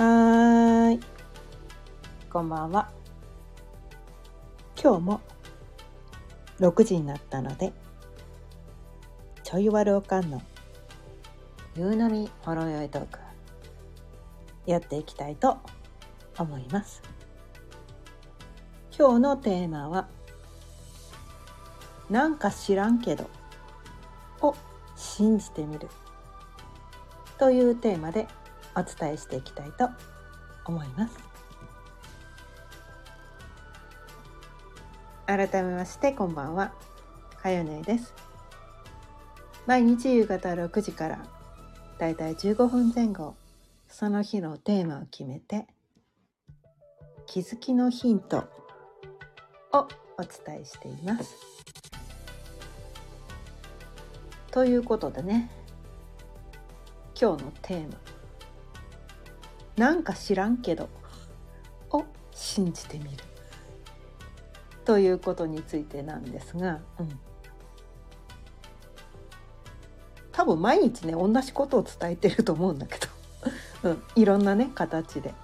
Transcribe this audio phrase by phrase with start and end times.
[0.00, 1.00] はーい。
[2.32, 2.88] こんばんは。
[4.82, 5.20] 今日も
[6.58, 7.74] 6時になったので、
[9.44, 10.40] ちょいわるおかんの
[11.76, 13.18] 夕飲みほろよいトーク
[14.64, 15.58] やっていきたいと
[16.38, 17.02] 思います。
[18.98, 20.08] 今日のテーマは、
[22.08, 23.28] なんか知らんけど
[24.40, 24.56] を
[24.96, 25.88] 信じてみる
[27.36, 28.26] というテーマで
[28.80, 29.90] お伝えしていきたいと
[30.64, 31.18] 思います。
[35.26, 36.72] 改めましてこんばんは。
[37.42, 38.14] かよねです。
[39.66, 41.26] 毎日夕方6時から
[41.98, 43.36] だいたい15分前後
[43.86, 45.66] その日のテーマを決めて
[47.26, 48.38] 気づきのヒント
[49.72, 51.36] をお伝えしています。
[54.50, 55.50] ということでね
[57.20, 57.98] 今日のテーマ
[59.80, 60.90] 「なんか知らんけど」
[61.90, 63.24] を信じてみる。
[64.84, 67.20] ということについてなんですが、うん、
[70.32, 73.08] 多分毎日ね同じことを伝えてると思うんだけど、
[73.90, 75.34] うん、いろんなね形で。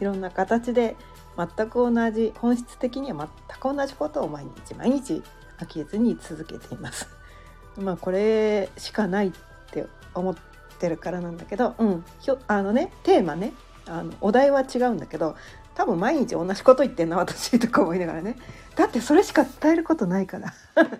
[0.00, 0.96] いろんな形で
[1.36, 5.22] 全く同じ本質的には全く同じことを毎日毎日
[5.58, 7.08] 飽きずに続けています。
[7.78, 9.32] まあこれしかないっ
[9.70, 10.34] て思っ
[10.78, 13.52] てるからなんだけど、うん、ひょあのねテーマね。
[13.86, 15.36] あのお題は違うんだけど
[15.74, 18.36] 多分毎日同じこと言ってんな私とか思いながらね。
[18.76, 20.52] だってそれしか伝えることないから。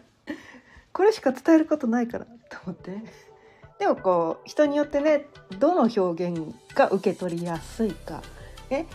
[0.92, 2.90] これしか伝えることないからと思って。
[2.90, 3.30] ね
[3.80, 5.24] でもこう人によってね
[5.58, 8.22] どの表現が受け取りやすいか、
[8.68, 8.86] ね、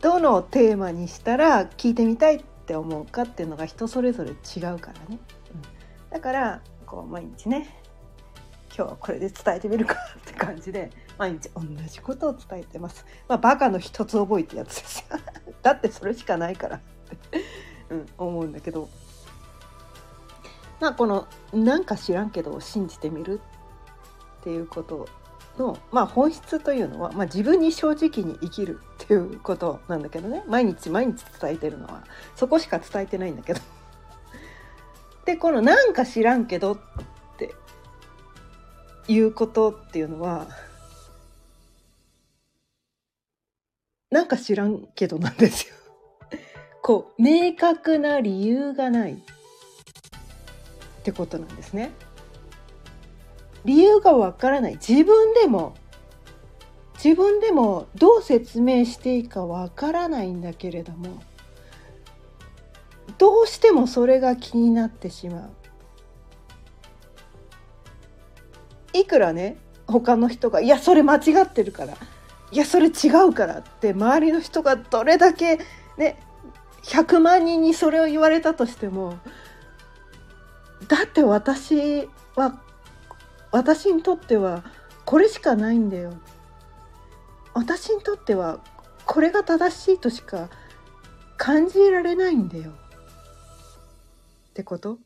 [0.00, 5.10] どのテーマにしたら聞いてみたいって思うかっていうのが人それぞれ違うからね。
[5.10, 5.20] うん。
[6.10, 7.80] だからこう毎日ね
[8.76, 9.94] 今日はこれで伝えてみるか。
[10.40, 13.04] 感じで毎日同じことを伝えてます。
[13.28, 15.18] まあバカの一つ覚えってやつですよ。
[15.62, 17.40] だってそれしかないからって
[17.90, 18.88] うん思うんだけど。
[20.80, 23.38] まあこのなんか知らんけど信じてみる
[24.40, 25.06] っていうこと
[25.58, 32.02] のまあ本質というのは、まあ、自分に正直に生きるっていうことなんだけどね毎日毎日伝えてるのは
[32.34, 33.60] そこしか伝えてないんだけど。
[35.26, 36.78] でこの「なんか知らんけど」っ
[39.10, 40.46] ていうことっていうのは
[44.08, 45.74] なんか知らんけどなんですよ。
[46.80, 49.16] こう明確な理由がないっ
[51.02, 51.90] てことなんですね。
[53.64, 55.74] 理由がわからない自分でも
[57.02, 61.20] 自分でもどう説明していいかわからないんだけれども
[63.18, 65.59] どうしてもそれが気になってしまう。
[68.92, 69.56] いくらね
[69.86, 71.94] 他の人が「いやそれ間違ってるから」
[72.50, 75.58] 「いやそれ違うから」って周りの人がどれだけ
[75.96, 76.20] ね
[76.82, 79.18] 100万人にそれを言われたとしても
[80.88, 82.60] だって私は
[83.52, 84.64] 私にとっては
[85.04, 86.12] これしかないんだよ。
[87.52, 88.60] 私にとっては
[89.06, 90.48] これが正しいとしか
[91.36, 92.70] 感じられないんだよ。
[92.70, 92.74] っ
[94.54, 94.98] てこと？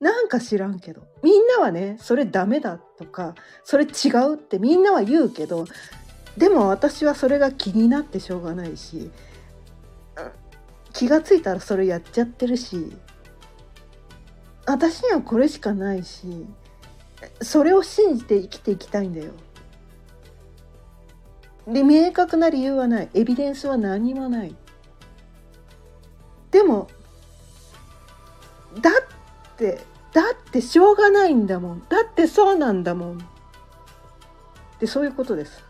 [0.00, 3.34] なんか知らんけどみんなはねそれダメだとか
[3.64, 5.66] それ違うってみんなは言うけど
[6.36, 9.10] でも私はそれが気になってしょうがないし
[10.92, 12.92] 気が付いたらそれやっちゃってるし
[14.66, 16.46] 私にはこれしかないし
[17.40, 19.32] それを信じて生きていきたいんだよ。
[21.66, 24.54] で明確な理由はないエビデンスは何もない。
[26.50, 26.88] でも
[28.80, 28.94] だっ
[29.56, 29.80] て
[30.12, 31.82] だってしょうがないんだもん。
[31.88, 33.18] だってそうなんだもん。
[34.80, 35.62] でそういうことです。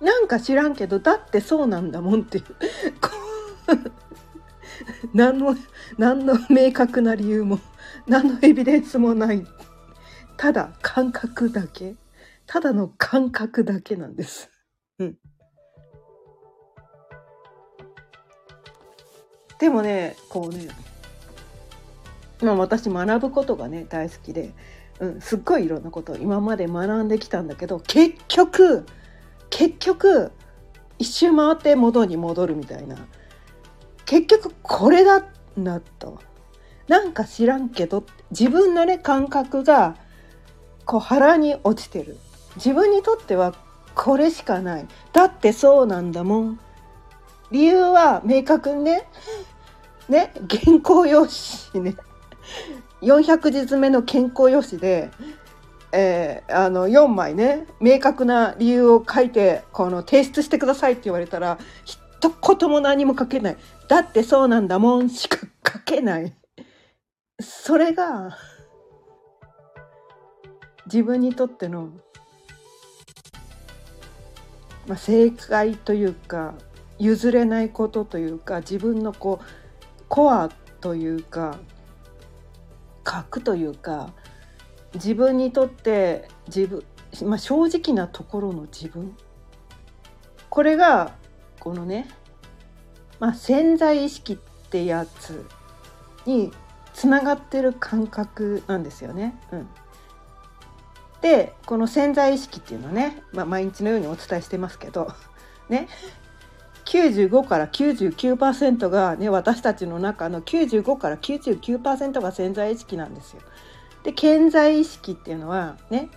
[0.00, 2.44] なんか知らんけどだってそうなんだもんっていう。
[5.14, 5.56] 何の
[5.98, 7.60] 何の明確な理由も
[8.06, 9.46] 何のエビデンスもない。
[10.36, 11.94] ただ感覚だけ。
[12.46, 14.50] ただの感覚だけなんです。
[14.98, 15.18] うん。
[19.58, 20.68] でもねこうね
[22.42, 24.52] まあ私学ぶことがね大好きで、
[25.00, 28.86] うん、すっごいいろんなことを今まで学んできたんだけど結局
[29.50, 30.32] 結局
[30.98, 32.96] 一周回って元に戻るみたいな。
[34.06, 35.24] 結局これだ
[35.56, 36.20] なと。
[36.88, 39.96] なんか知らんけど自分のね感覚が
[40.84, 42.16] こう腹に落ちてる。
[42.54, 43.54] 自分にとっては
[43.94, 44.86] これしかない。
[45.12, 46.60] だってそうなんだもん。
[47.50, 49.08] 理由は明確にね
[50.08, 51.26] ね原稿用
[51.72, 51.96] 紙ね。
[53.02, 55.10] 400字詰めの原稿用紙で
[55.92, 61.98] えー、あの4枚ね明確な理由を書いてこの提出してくださいって言われたら一
[62.58, 63.56] 言も何も書けない。
[63.88, 66.34] だってそうなんだもんしか書けない。
[67.40, 68.36] それが
[70.86, 71.90] 自分にとっての、
[74.86, 76.54] まあ、正解というか
[76.98, 79.44] 譲れないことというか自分のこう
[80.08, 80.48] コア
[80.80, 81.58] というか
[83.06, 84.12] 核というか
[84.94, 86.84] 自分にとって自分、
[87.28, 89.16] まあ、正直なところの自分。
[90.50, 91.12] これが
[91.60, 92.08] このね、
[93.20, 95.46] まあ、潜在意識ってやつ
[96.24, 96.50] に
[96.92, 99.38] つながってる感覚なんですよね。
[99.52, 99.68] うん、
[101.20, 105.12] でこの潜在意識っていうのはね、まあ、毎日のようにお伝えしてますけど
[105.68, 105.88] ね。
[106.96, 113.42] 95から99%がね私たちの中の95から99%が潜在意識なんですよ。
[114.02, 116.08] で潜在意識っていうのはね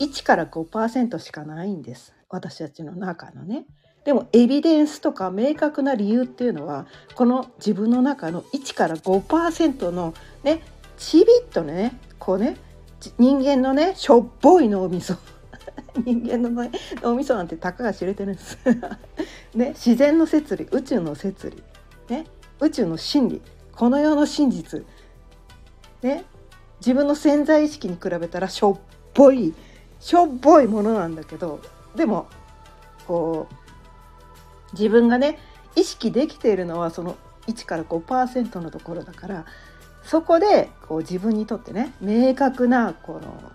[0.00, 3.64] 1から5%しかないんです私たちの中のね。
[4.04, 10.12] でもエビデンスとか明確な理由っていうのはこの自分の中の1から5%の
[10.42, 10.62] ね
[10.98, 12.56] ちびっとねこうね
[13.18, 15.14] 人間のねしょっぽい脳みそ
[16.04, 16.70] 人間の、ね、
[17.02, 18.58] 脳みそなんてたかが知れてるんです。
[19.54, 21.62] ね、自然の摂理宇宙の摂理、
[22.08, 22.26] ね、
[22.60, 23.42] 宇宙の真理
[23.76, 24.84] この世の真実、
[26.02, 26.24] ね、
[26.80, 28.78] 自分の潜在意識に比べたらしょっ
[29.14, 29.54] ぽい
[30.00, 31.60] しょっぽいものなんだけど
[31.94, 32.26] でも
[33.06, 33.54] こう
[34.72, 35.38] 自分がね
[35.76, 37.16] 意識できているのはその
[37.46, 39.44] 1から5%のところだから
[40.02, 43.52] そこでこう自分にとってね明確なこの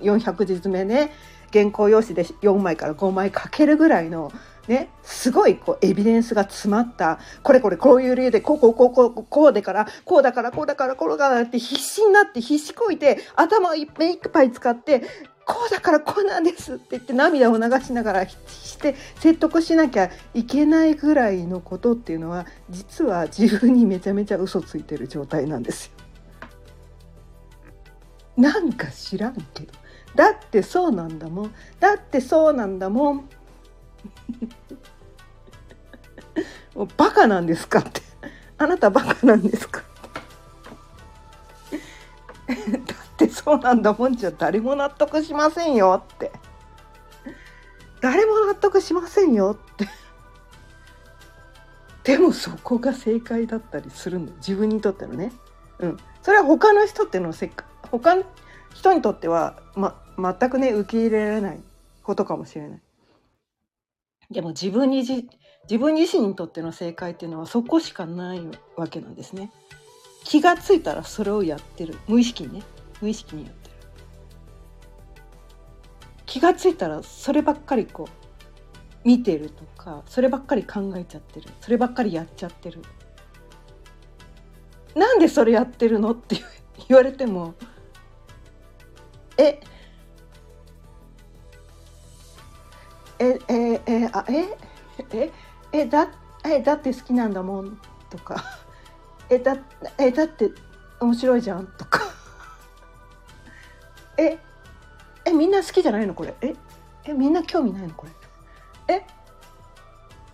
[0.00, 1.12] 400字詰めね
[1.52, 4.32] 原稿用紙で4枚から5枚書けるぐらいの
[4.68, 13.86] ね、すごいこうエビデンスが詰まったこれこれこういう理由でこうこうこうこうこうでからこうだからこうだからこうだからって必死になって必死こいて頭をいっ
[14.30, 15.00] ぱい使って
[15.46, 25.92] こうだからこうなんですって言って涙を流しながらして説得しなきゃいけないぐらいのことっていうのは実は自分にめちゃめちゃ嘘ついてる状態なんですよ。
[28.36, 29.72] なんか知らんけど
[30.14, 31.54] だってそうなんだもん。
[31.80, 33.16] だってそうなんだもん。
[36.74, 38.02] もうバカなんですかって。
[38.58, 39.82] あなたバカなんですか
[42.48, 42.56] だっ
[43.16, 46.32] てそうなんだもんじゃ誰も納得しませんよって。
[48.00, 49.88] 誰も納得しませんよって。
[52.04, 54.32] でもそこが正解だったりするの。
[54.36, 55.32] 自分にとってのね。
[55.78, 55.96] うん。
[56.22, 57.50] それは他の人ってのせ
[57.90, 58.24] 他の
[58.78, 61.60] 人にとっては、ま、全くね受け入れられない
[62.04, 62.80] ことかもしれない。
[64.30, 65.28] でも自分にじ
[65.64, 68.42] 自分自身にとっての正解っていうのはそこしかない
[68.76, 69.50] わけなんですね。
[70.22, 71.98] 気がついたらそれをやってる。
[72.06, 72.62] 無意識にね。
[73.00, 73.74] 無意識にやってる。
[76.24, 81.50] 気が付いたらそればっかりこう見てるとかそればっかり考えちゃってる。
[81.60, 82.80] そればっかりやっちゃってる。
[84.94, 86.36] なんでそれやってるのって
[86.88, 87.54] 言われても
[89.38, 89.60] え
[93.20, 94.56] えええあえ
[95.10, 95.32] え
[95.72, 96.08] えだ
[96.44, 97.80] えだって好きなんだもん
[98.10, 98.44] とか。
[99.30, 99.56] えだ
[99.98, 100.50] えだって
[101.00, 102.00] 面白いじゃんとか。
[104.16, 104.38] え
[105.24, 106.34] えみんな好きじゃないのこれ？
[106.40, 106.54] え
[107.04, 108.06] えみんな興味ないのこ
[108.88, 108.94] れ？
[108.96, 109.06] え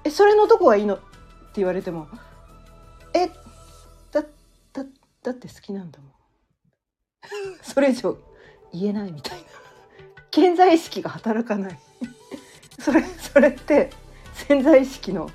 [0.04, 0.94] えそれのどこがいいの？
[0.94, 1.04] って
[1.56, 2.08] 言われても。
[3.12, 3.28] え
[4.12, 4.22] だ
[4.72, 4.84] だ
[5.22, 6.10] だって好きなんだもん。
[7.62, 8.16] それ以上。
[8.74, 9.44] 言えないみたいな。
[10.30, 11.78] 潜在意識が働かない。
[12.80, 13.90] それそれって
[14.34, 15.30] 潜在意識の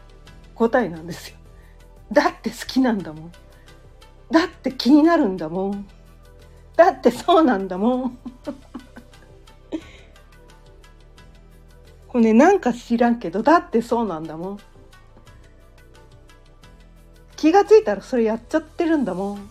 [0.55, 1.37] 答えなんですよ。
[2.11, 3.31] だって好きなんだもん。
[4.29, 5.87] だって気になるんだもん。
[6.75, 8.19] だってそうなんだもん。
[12.09, 14.59] これねなんか知らんけどだってそうなんだもん。
[17.37, 19.49] 気が付いたらそれやっちゃってるんだもん。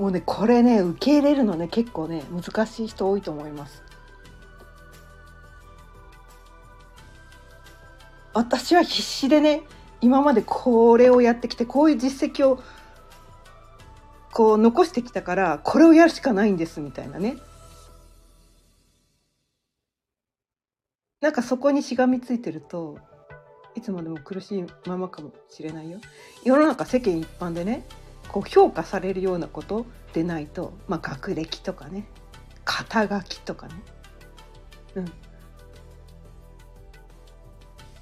[0.00, 3.82] もうねこれね受け入れるのね結構ね難しい人多いと思います。
[8.32, 9.60] 私は必死でね
[10.00, 12.62] 今までこれをやってきてこういう実績を
[14.32, 17.36] こう残してきたからこれをやるしかないんですみたいなね。
[21.20, 22.96] なんかそこにしがみついてると
[23.74, 25.98] いつまでも苦しいままかもしれないよ。
[26.42, 27.84] 世の中世間一般でね
[28.30, 32.06] こう評価されるようなことでないと、まあ、学歴とかね
[32.64, 33.74] 肩書きとかね。
[34.94, 35.12] うん。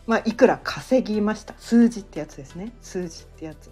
[0.07, 1.55] まあいくら稼ぎました。
[1.59, 2.73] 数字ってやつですね。
[2.83, 3.71] 数字ってやつ。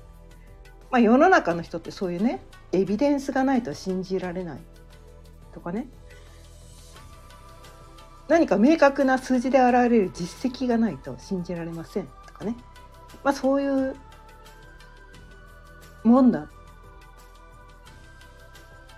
[0.90, 2.40] まあ世の中の人ってそういうね
[2.72, 4.58] エビデンスがないと信じられない
[5.52, 5.88] とかね。
[8.28, 12.56] 何か明確な数字で現れる実績がないと信じられませんとかね。
[13.22, 13.96] まあそういう
[16.06, 16.48] もんだ。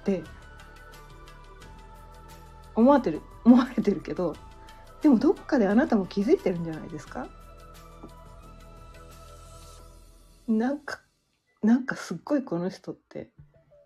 [0.00, 0.22] って
[2.74, 4.34] 思われてる 思われてるけど
[5.02, 7.28] でもどっかであなたも気づいてるんじゃないですか？
[10.46, 11.00] なんか
[11.62, 13.30] なんかすっごいこの人って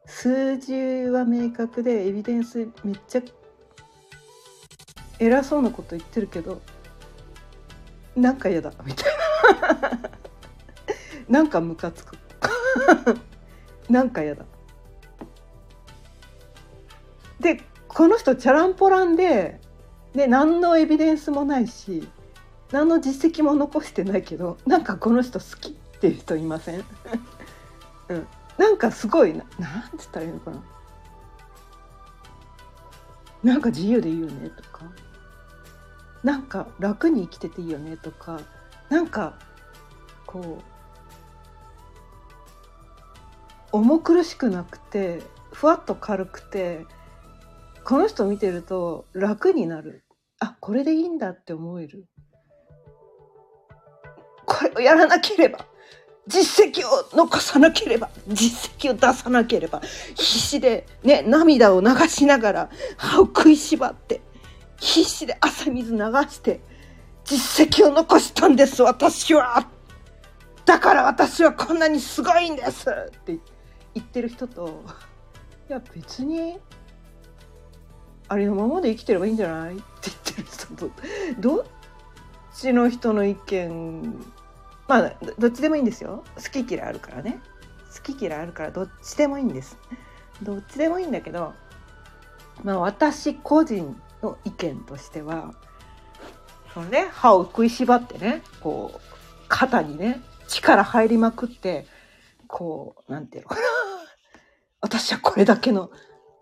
[0.07, 0.73] 数字
[1.11, 3.23] は明確でエビデンスめっちゃ
[5.19, 6.61] 偉そうなこと言ってるけど
[8.15, 9.15] なんか嫌だみたい
[9.81, 10.11] な。
[11.29, 12.17] なんかムカつく。
[13.89, 14.45] なんか嫌だ。
[17.41, 19.61] でこの人チャランポランで
[20.15, 22.09] で何のエビデンスもないし
[22.71, 26.85] 何の実績も残してないけどなんかこの人好きっていう人いません、
[28.09, 28.27] うん、
[28.59, 30.63] なんかすごいななんつったらいいのかな。
[33.43, 34.85] なんか自由でいいよねとか。
[36.23, 38.41] なんか楽に生きてていいよねとか。
[38.89, 39.35] なんか
[40.27, 40.72] こう
[43.73, 46.85] 重苦しくなくてふわっと軽くて
[47.85, 50.05] この人見てると楽になる。
[50.39, 52.07] あこれでいいんだって思える。
[54.45, 55.67] これをやらなければ
[56.27, 59.81] 実績を残さなければ実績を出さなければ
[60.15, 64.21] 必死でね涙を流しながら歯を食いしばって
[64.79, 66.61] 必死で汗水流して
[67.25, 69.69] 実績を残したんです私は。
[70.65, 73.62] だから私はこんなにすごいんですって言って。
[73.95, 74.83] 言ってる人と
[75.69, 76.59] いや別に
[78.29, 80.91] ありのままで生きてればいいんじゃないって言ってる人と
[81.39, 81.65] どっ
[82.55, 84.25] ちの人の意見
[84.89, 86.25] まあどっちでもいいんですよ。
[86.37, 87.41] 好き嫌いあるからね。
[87.95, 89.79] 好き嫌いあるからどっちでもいいんです。
[90.43, 91.55] どっちでもいいんだけど
[92.65, 95.55] まあ私個人の意見としては
[96.75, 99.01] そのね歯を食いしばってねこう
[99.49, 101.87] 肩にね力入りまくって
[102.47, 103.63] こうなんていうのかな。
[104.93, 105.91] 私はこれだけの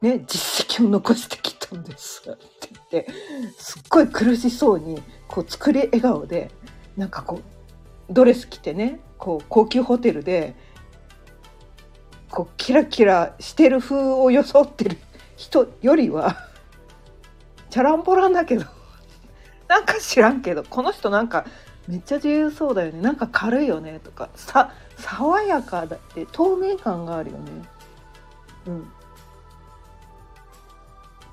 [0.03, 2.29] ね実績を残してきたんです。
[2.29, 3.13] って言って
[3.57, 6.51] すっごい苦しそうにこう作り笑顔で
[6.97, 10.57] なんかこうドレス着てねこう高級ホテルで
[12.29, 14.99] こうキラキラしてる風を装ってる
[15.37, 16.49] 人よりは
[17.71, 18.65] チャランポランだけど
[19.69, 21.47] なんか知らんけどこの人なんか
[21.87, 27.53] めっちゃ自由そうだよねなんか軽いよねとかさ爽やかだって透明感があるよね。
[28.67, 28.93] うん。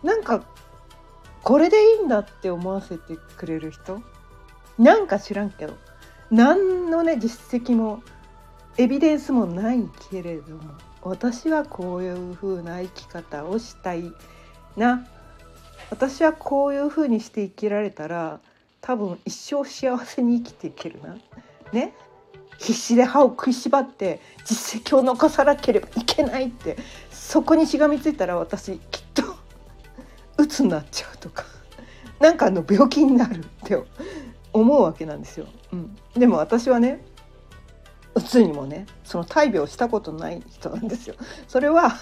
[0.03, 0.43] なんか
[1.43, 4.01] これでいいんだって思わせてくれる人？
[4.77, 5.74] なんか知らんけど。
[6.29, 8.03] 何のね実績も
[8.77, 10.62] エビデンスもないけれども
[11.01, 14.12] 私はこういう風な生き方をしたい
[14.75, 15.07] な。
[15.89, 18.41] 私はこういう風にして生きられたら
[18.81, 21.17] 多分一生幸せに生きていけるな。
[21.72, 21.93] ね？
[22.60, 26.77] 必死で歯を食いしばって実績を残さなければいけないって。
[27.27, 29.22] そこにしがみついたら私きっと
[30.41, 31.43] 鬱になっちゃうとか
[32.22, 33.77] なんかの病気になるって
[34.53, 35.48] 思うわけなんですよ。
[35.74, 37.03] うん、でも私はね
[38.15, 41.15] うつにもねその大病したことない人なんですよ。
[41.50, 41.98] それは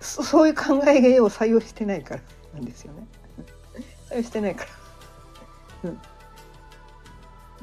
[0.00, 2.20] そういう考えを採用してないから
[2.54, 3.08] なんですよね。
[4.08, 4.66] 採用してないか
[5.82, 5.90] ら。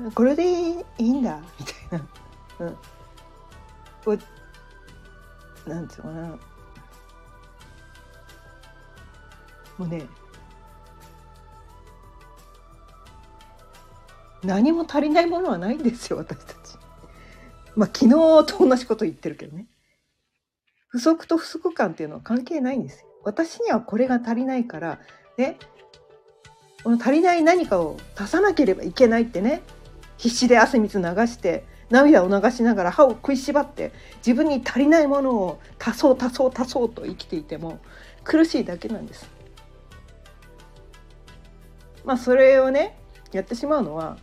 [0.04, 2.08] うん、これでいいんだみたいな。
[2.60, 2.78] うん、
[4.04, 4.12] こ
[5.66, 6.51] うなんていうのかな
[9.78, 10.04] もうね
[14.44, 16.78] 何も足りないものはないんですよ私たち。
[17.76, 18.10] まあ昨日
[18.46, 19.68] と同じこと言ってるけどね。
[20.88, 23.08] 不足と不足感っていうのは関係ないんですよ。
[23.24, 25.00] 私にはこれが足りないから
[25.38, 25.58] ね
[26.84, 29.62] この足りない何かを足さなければいけないってね
[30.18, 33.92] 必死で汗水流して涙を流しながら歯を食いしばって
[34.26, 37.80] 自分に足りないものを足そう足そう足そうと生きていても
[38.24, 39.30] 苦しいだけなんです。
[42.06, 42.98] まあそれをね
[43.32, 44.18] やってしまうのは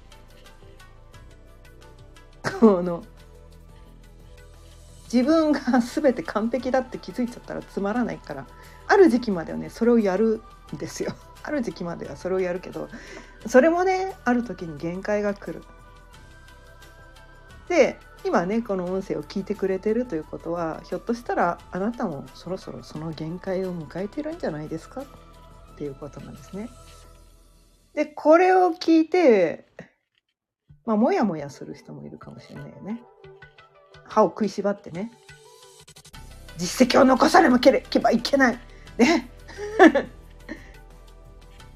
[2.60, 3.04] この
[5.12, 8.46] 自分が全て完璧だって気づいちゃったらつまらないから
[8.86, 10.42] ある時期まではねそれをやる
[10.74, 11.14] んですよ。
[11.42, 12.88] ある時期まではそれをやるけど
[13.46, 15.64] それもねある時に限界が来る。
[17.68, 25.04] で今ねこの音声を聞いてくれてるということはひょっとしたらあなたもそろそろその限界を迎えてるんじゃないですかっ
[25.76, 26.68] ていうことなんですね。
[27.94, 29.66] でこれを聞いて
[30.84, 33.02] まあモヤモヤする人もいるかもしれないよね。
[34.04, 35.12] 歯を食いしばってね。
[36.56, 38.58] 実績を残されなければいけない。
[38.96, 39.28] ね。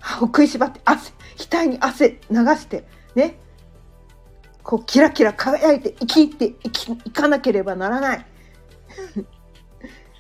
[0.01, 3.39] 歯を食いしばって汗額に汗流してね。
[4.63, 8.27] こうキラキラ輝いて生きていきいかなければならない。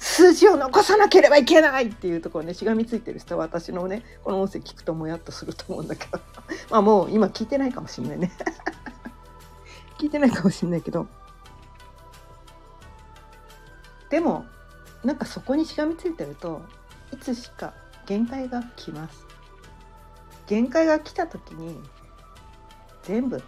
[0.02, 6.18] 数字を残さなければいけないっていうところねしがみついてる人は私のねこの音声聞くともやっとすると思うんだけど。
[6.70, 8.32] まあもう今聞いてないかもしんないね。
[9.98, 11.06] 聞いてないかもしんないけど。
[14.10, 14.44] でも
[15.04, 16.62] なんかそこにしがみついてると
[17.12, 17.72] いつしか
[18.04, 19.24] 限界が来ます。
[20.48, 21.80] 限界が来た時に
[23.04, 23.40] 全部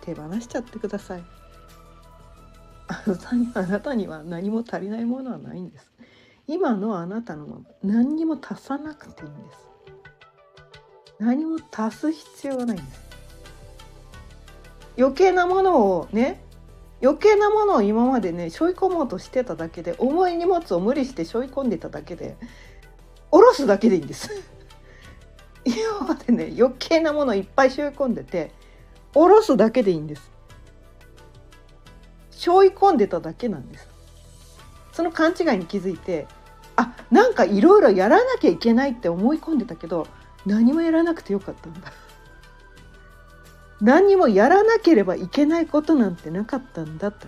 [0.00, 1.33] 手放しちゃってください。
[3.06, 5.90] あなたにあなたには何も足りないものはないんです。
[6.46, 9.58] 今のあなたのまま何にも足さなくていいんです。
[11.18, 13.00] 何も足す必要がないんです。
[14.98, 16.42] 余計なものをね
[17.02, 22.36] 余計なものを今までね背負い込もうとしてただけで重い荷物を無理して背負い込んでただけで
[23.30, 24.30] 下ろすだけでいいんです。
[25.64, 28.52] 今までね余計なものいっぱい背負い込んでて
[29.12, 30.33] 下ろすだけでいいんです。
[32.44, 33.88] 背負い込んでただけなんです。
[34.92, 36.26] その勘違いに気づいて
[36.76, 40.06] あなんかいろいろやらなきゃいけないって思い込んでたけど
[40.46, 41.92] 何もやらなくてよかったんだ。
[43.80, 47.26] 何もやらなければいけないことなんてなかったんだと。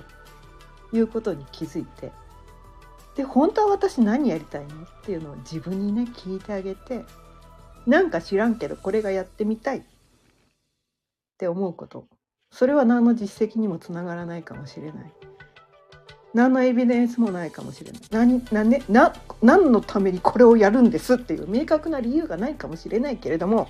[0.93, 2.13] いうことに気づいて。
[3.17, 7.03] で本当は私何やりたいのっていうのを自分にね聞いてあげて
[7.87, 9.83] なんか知らんけどこれがやってみたいっ
[11.39, 12.07] て思うこと。
[12.51, 15.13] それは何の実績にもつながらないかもしれない。
[16.35, 18.01] 何のエビデンスもないかもしれない。
[18.11, 19.13] 何何,、ね、な
[19.43, 23.69] 何のためにこれをやるんですっていう明確な理由がないかもしれないけれども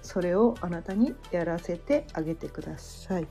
[0.00, 3.26] それをあなたにやらせてあげてください。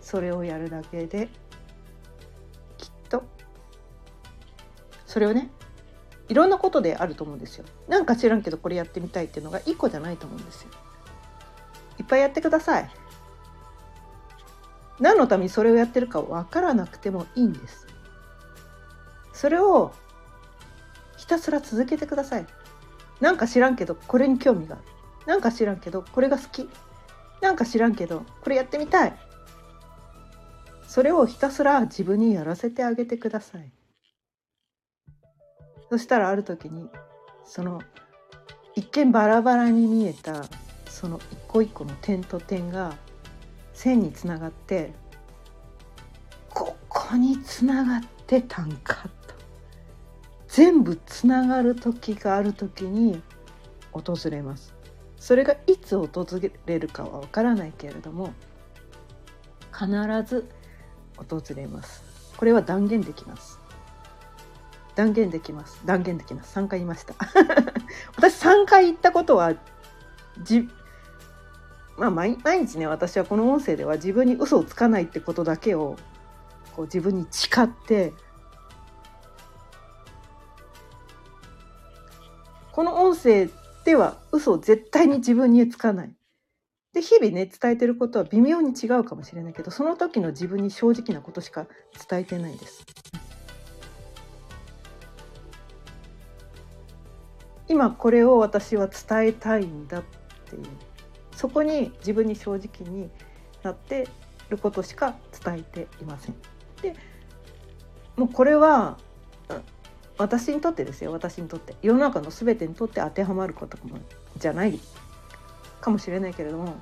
[0.00, 1.30] それをやるだけで
[2.76, 3.22] きっと
[5.06, 5.50] それをね
[6.28, 7.64] いろんなことであると思うんですよ。
[7.88, 10.70] なんか知らんけどこれやってみたいっていうのが1個じゃないと思うんですよ。
[11.98, 12.90] いっぱいやってください。
[15.00, 17.86] 何のためにそれをやってるか分からなくてもいいんです。
[19.32, 19.92] それを
[21.16, 22.46] ひたすら続けてください。
[23.20, 24.84] なんか知らんけどこれに興味がある。
[25.26, 26.68] なんか知らんけどこれが好き。
[27.40, 29.14] なんか知らんけどこれやってみたい。
[30.86, 33.72] それをひたすら自分にやらせてあげてください。
[35.90, 36.88] そしたらある時に
[37.44, 37.80] その
[38.74, 40.44] 一見バラバラに見えた
[40.92, 42.94] その一個一個の点と点が
[43.72, 44.92] 線につながって
[46.50, 49.34] ここにつながってたんかと。
[50.48, 53.22] 全部つながる時がある時に
[53.92, 54.74] 訪れます。
[55.16, 56.26] それがいつ訪
[56.66, 58.34] れるかはわからないけれども
[59.72, 59.88] 必
[60.26, 60.46] ず
[61.16, 62.04] 訪れます。
[62.36, 63.58] これは断言できます。
[64.94, 65.80] 断言できます。
[65.86, 66.58] 断言できます。
[66.58, 67.14] 3回言いました。
[68.16, 69.54] 私3回言ったことは
[70.42, 70.68] じ
[71.96, 75.96] まあ毎日ね私はこの音声では自分に嘘をつかないってことだけを
[76.74, 78.12] こう自分に誓って
[82.72, 83.50] この音声
[83.84, 86.14] では嘘を絶対に自分につかない。
[86.94, 91.66] で日々ね伝えてることは微妙に違うかもしれないけどその時の自分に正直なことしか
[92.08, 92.84] 伝えてないです。
[97.68, 100.02] 今これを私は伝えたいんだっ
[100.50, 100.62] ていう
[101.42, 103.10] そこに自分に正直に
[103.64, 104.06] なって
[104.48, 106.36] ることしか伝えていません。
[106.80, 106.94] で
[108.16, 108.96] もうこれは
[110.18, 111.10] 私にとってですよ。
[111.10, 111.74] 私にとって。
[111.82, 113.76] 世の中の全てにとって当てはまること
[114.38, 114.78] じゃない
[115.80, 116.76] かもしれないけれども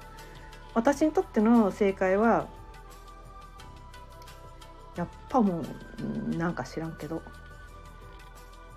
[0.74, 2.46] 私にとっての正解は
[4.94, 5.62] やっぱも
[6.32, 7.22] うなんか知らんけど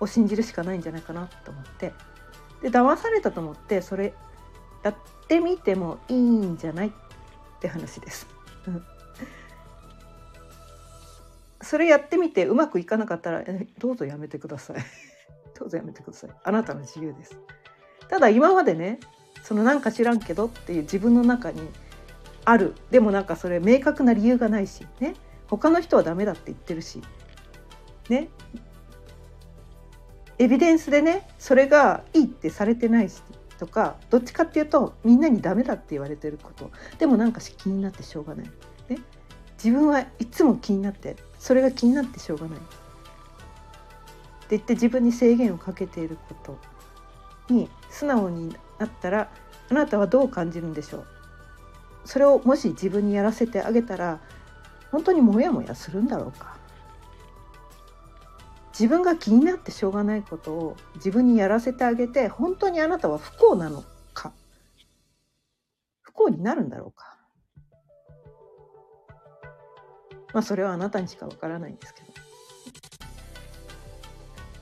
[0.00, 1.92] を信じるしかないんじゃないかなと思って。
[2.62, 4.14] で騙されたと思ってそれ
[4.84, 4.94] やっ
[5.26, 6.90] てみてもいいんじゃないっ
[7.58, 8.26] て話です。
[11.62, 13.42] それやってみてうまくいかなかったら
[13.78, 14.76] どうぞやめてください。
[15.58, 16.30] どうぞやめてください。
[16.44, 17.38] あなたの自由です。
[18.08, 19.00] ただ今までね
[19.42, 21.62] そのなんか知らんけどっていう自分の中に
[22.44, 25.14] あるでもなんかそれ明確な理由がないしね
[25.48, 27.00] 他の人はダメだって言ってるし
[28.10, 28.28] ね
[30.38, 33.22] エビデンスでねそれがいいってされてないし
[33.58, 38.46] とかどっちかっていうとみんなにダメだって言われてることでもなんか気になってしょうがない。
[38.88, 38.98] ね、
[39.62, 42.58] 自分はいつも気になってそれが気になってしょうがない。
[42.58, 49.30] って言って自分に制限をかけていることに素直になったら
[49.70, 51.06] あなたはどう感じるんでしょう
[52.04, 54.20] それをもし自分にやらせてあげたら
[54.90, 56.58] 本当にモヤモヤするんだろうか
[58.78, 64.32] 自分が気になってしょうがないことを自分にやらせてあげて本当にあなたは不幸なのか？
[66.02, 67.16] 不幸になるんだろうか？
[70.32, 72.08] まあそれはあなたにしかわからないんですけど。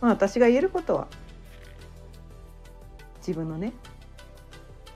[0.03, 1.09] まあ私が言えることは
[3.27, 3.72] 自分のね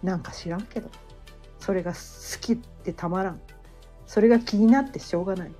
[0.02, 0.90] なんか知らんけど
[1.58, 1.98] それが好
[2.40, 3.40] きでたまらん。
[4.06, 5.52] それが気になってしょうがない。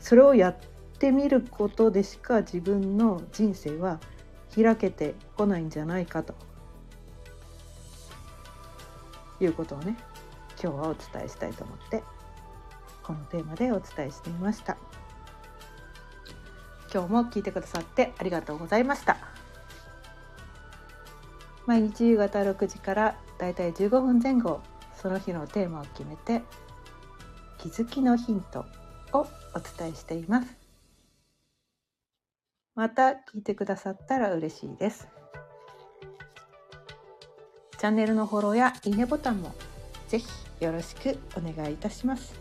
[0.00, 0.71] それをやって
[1.02, 3.98] てみることでしか自分の人生は
[4.54, 6.34] 開けてこないんじゃないかと。
[9.40, 9.96] いうことをね
[10.62, 12.04] 今日はお伝えしたいと思って
[13.02, 14.76] このテーマでお伝えしてみました。
[16.94, 19.16] 今日も聞いてくださってありがとうございました。
[21.66, 24.60] 毎日夕方6時からだいたい15分前後
[24.94, 26.42] その日のテーマを決めて
[27.58, 28.66] 気づきのヒント
[29.12, 30.61] をお伝えしています。
[32.74, 35.08] また聞いてくださったら嬉しいです。
[37.78, 39.52] チャンネルのフォローやいいねボタンも
[40.08, 40.26] ぜひ
[40.60, 42.40] よろしくお願いいたします。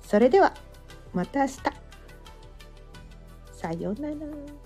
[0.00, 0.54] それでは
[1.12, 1.56] また明日。
[3.52, 4.65] さようなら。